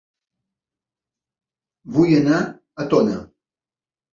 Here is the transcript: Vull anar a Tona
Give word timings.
Vull 1.99 2.15
anar 2.23 2.41
a 2.85 2.89
Tona 2.95 3.19